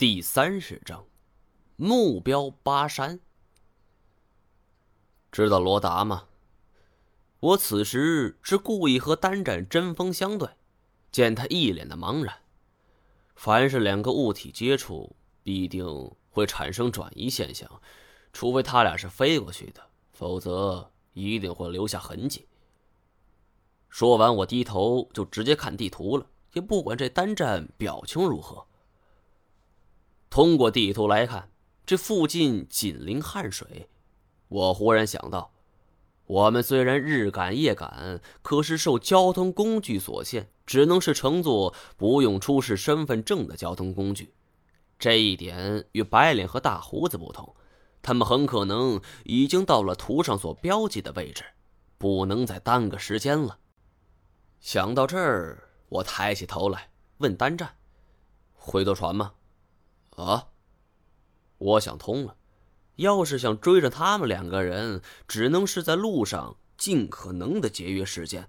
[0.00, 1.04] 第三十章，
[1.76, 3.20] 目标巴山。
[5.30, 6.26] 知道罗达吗？
[7.38, 10.48] 我此时是故意和单战针锋相对，
[11.12, 12.34] 见他一脸的茫然。
[13.36, 15.84] 凡是两个物体接触，必定
[16.30, 17.70] 会产生转移现象，
[18.32, 19.82] 除非他俩是飞过去的，
[20.14, 22.48] 否则一定会留下痕迹。
[23.90, 26.24] 说完，我低头就直接看地图了，
[26.54, 28.66] 也不管这单战表情如何。
[30.30, 31.50] 通过地图来看，
[31.84, 33.88] 这附近紧邻汉水。
[34.46, 35.52] 我忽然想到，
[36.24, 44.32] 我们虽然日赶夜赶，可是受交通工具所限，只能是乘坐不用出示身份证的交通工具。
[45.00, 47.56] 这一点与白脸和大胡子不同，
[48.00, 51.42] 他们很可能已经到了图上所标记的位置，
[51.98, 53.58] 不能再耽搁时间了。
[54.60, 57.74] 想到这儿，我抬起头来问单战
[58.54, 59.32] ：“会坐船吗？”
[60.22, 60.48] 啊！
[61.58, 62.36] 我想通了，
[62.96, 68.48] 要是想追上他们两个人，只能是在路上尽可能的节约时间。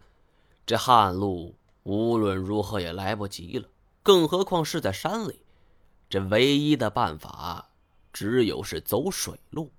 [0.66, 3.67] 这旱路无论如何也来不及了，
[4.02, 5.44] 更何况是在山里。
[6.09, 7.72] 这唯一的办法，
[8.13, 9.72] 只有是走水路。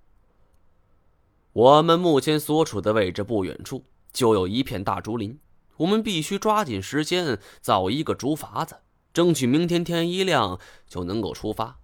[1.52, 5.38] 我们目前所处的位置不远处就有一片大竹林，
[5.77, 8.77] 我们必须抓紧时间造一个竹筏子，
[9.12, 11.78] 争取明天天一亮就能够出发。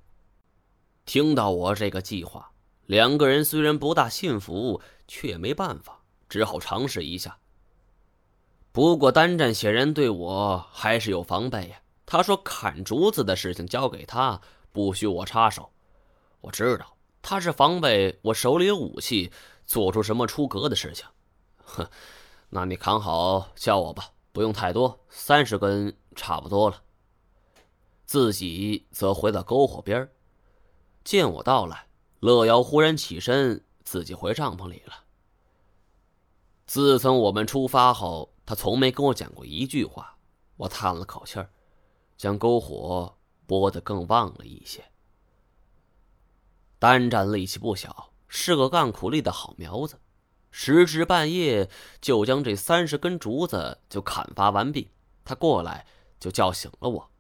[1.09, 2.51] 听到我这个计划，
[2.85, 7.39] 两个人虽然不大信服，却也没办法，只好尝试一下。
[8.73, 11.81] 不过单战显然对我还是有防备呀。
[12.05, 14.39] 他说：“砍竹子的事情交给他，
[14.71, 15.73] 不许我插手。”
[16.43, 19.33] 我知道他是防备我手里有武器，
[19.65, 21.07] 做出什么出格的事情。
[21.65, 21.89] 哼，
[22.51, 26.83] 那你砍好叫我吧，不用太多，三十根差不多了。
[28.05, 30.11] 自己则回到篝火边儿。
[31.09, 31.87] 见我到来，
[32.21, 35.05] 乐瑶忽然起身，自己回帐篷里了。
[36.67, 40.19] 自从我们出发后，他从没跟我讲过一句话。
[40.59, 41.49] 我叹了口气儿，
[42.19, 43.17] 将篝火
[43.47, 44.85] 拨得更旺了一些。
[46.79, 49.99] 单战力气不小，是个干苦力的好苗子，
[50.51, 51.71] 时至半夜
[52.03, 54.91] 就将这三十根竹子就砍伐完毕。
[55.25, 55.87] 他过来
[56.21, 57.11] 就叫醒了我，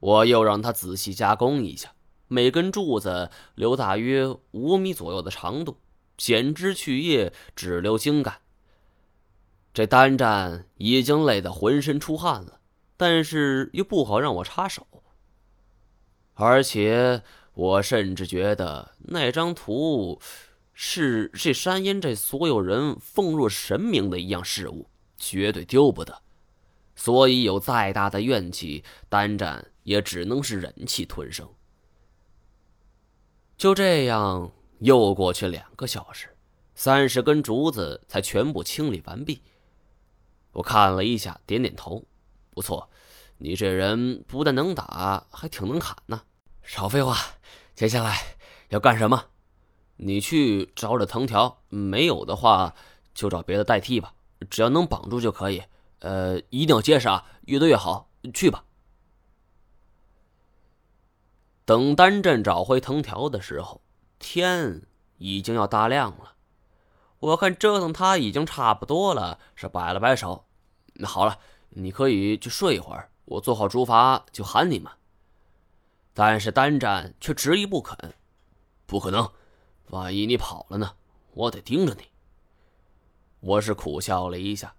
[0.00, 1.94] 我又让他仔细加工一下。
[2.28, 5.78] 每根柱子留大约五米左右的长度，
[6.16, 8.40] 剪枝去叶，只留茎干。
[9.72, 12.60] 这单战已经累得浑身出汗了，
[12.96, 14.86] 但是又不好让我插手。
[16.34, 17.22] 而且
[17.54, 20.20] 我甚至觉得那张图
[20.72, 26.22] 是这山阴这所有人奉若神明的一样事物，绝对丢不得。
[26.96, 31.48] 所以有再大的怨气，单战也只能是忍气吞声。
[33.56, 34.50] 就这样，
[34.80, 36.36] 又过去两个小时，
[36.74, 39.42] 三十根竹子才全部清理完毕。
[40.52, 42.04] 我看了一下，点点头
[42.50, 42.90] ：“不错，
[43.38, 46.22] 你这人不但能打，还挺能砍呢。”
[46.62, 47.16] 少废话，
[47.74, 48.36] 接下来
[48.70, 49.26] 要干什么？
[49.96, 52.74] 你去找找藤条，没有的话
[53.14, 54.14] 就找别的代替吧，
[54.50, 55.62] 只要能绑住就可以。
[56.00, 58.10] 呃，一定要结实啊，越多越好。
[58.32, 58.64] 去吧。
[61.64, 63.80] 等丹阵找回藤条的时候，
[64.18, 64.82] 天
[65.16, 66.34] 已经要大亮了。
[67.20, 70.44] 我看折腾他已经差不多了，是摆了摆手
[70.94, 71.38] ：“那好了，
[71.70, 74.92] 你可以去睡一会儿，我做好竹筏就喊你们。”
[76.12, 78.14] 但是单战却执意不肯
[78.84, 79.32] ：“不可能，
[79.88, 80.92] 万一你跑了呢？
[81.32, 82.02] 我得盯着你。”
[83.40, 84.74] 我是苦笑了一下，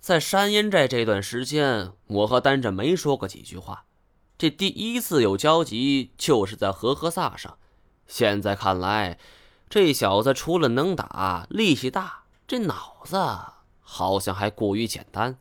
[0.00, 3.86] 在山阴寨这段时间，我和单战没说过几句话。
[4.42, 7.58] 这第一次有交集，就是在和合萨上。
[8.08, 9.16] 现在看来，
[9.70, 13.16] 这小子除了能打、力气大，这脑子
[13.80, 15.38] 好像还过于简单。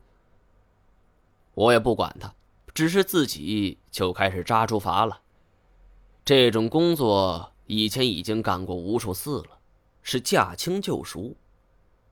[1.55, 2.35] 我也不管他，
[2.75, 5.21] 只是自己就开始扎竹筏了。
[6.23, 9.57] 这种工作以前已经干过无数次了，
[10.03, 11.35] 是驾轻就熟。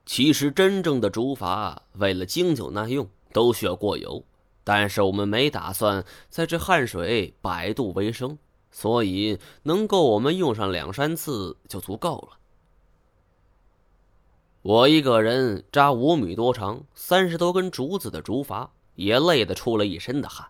[0.08, 4.26] 其实，真正的竹筏为了经久耐用，都需要过油。
[4.70, 8.38] 但是我们没打算在这汉水摆渡为生，
[8.70, 12.38] 所以能够我们用上两三次就足够了。
[14.62, 20.48] 我一个人扎五米多长、三十多根竹子的竹筏，也累得出了一身的汗。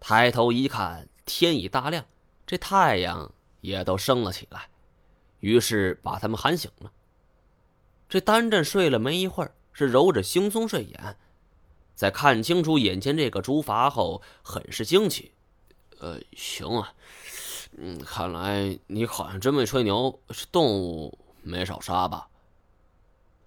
[0.00, 2.06] 抬头一看，天已大亮，
[2.46, 3.30] 这太阳
[3.60, 4.70] 也都升了起来，
[5.40, 6.90] 于是把他们喊醒了。
[8.08, 11.18] 这单战睡了没一会儿，是揉着惺忪睡眼。
[11.96, 15.32] 在看清楚眼前这个竹筏后，很是惊奇
[15.98, 16.92] ：“呃，行啊。
[17.78, 22.28] 嗯，看来你好像真没吹牛，是动物没少杀吧？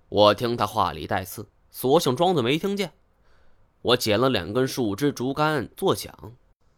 [0.10, 2.92] 我听他话里带刺，索性装作没听见。
[3.82, 6.12] 我捡了两根树枝竹竿做桨，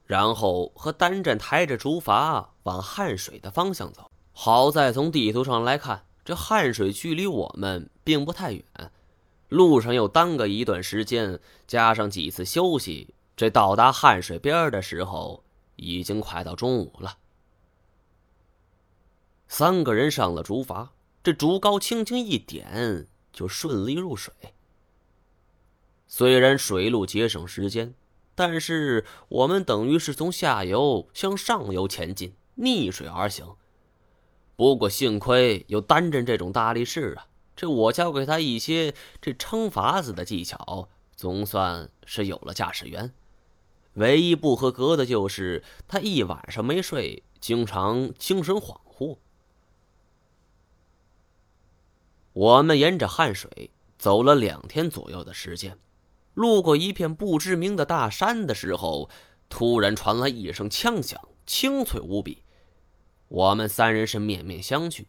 [0.06, 4.12] 然后和单战抬着竹筏往汉水的方向走。
[4.34, 8.64] 好在从地图上来看，这汉水距离我们并不太远，
[9.52, 11.38] 路上又耽搁一段时间，
[11.68, 15.44] 加上几次休息，这到达汉水边的时候，
[15.76, 17.18] 已经快到中午了。
[19.50, 20.88] 三个人上了竹筏，
[21.22, 24.34] 这竹篙轻轻一点，就顺利入水。
[26.08, 27.94] 虽然水路节省时间，
[28.34, 33.46] 但是我们等于是从下游向上游前进，逆水而行。
[34.56, 43.14] 不过幸亏有单阵这种大力士啊，这我教给他一些这撑筏子的技巧，总算是有了驾驶员。
[43.96, 49.18] 唯一不合格的就是他一晚上没睡，经常精神恍惚。
[52.34, 55.78] 我们沿着汉水走了两天左右的时间，
[56.34, 59.10] 路过一片不知名的大山的时候，
[59.50, 62.44] 突然传来一声枪响，清脆无比。
[63.28, 65.06] 我们三人是面面相觑，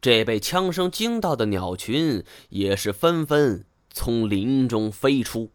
[0.00, 5.52] 这被枪声惊到的鸟群也是纷纷从林中飞出。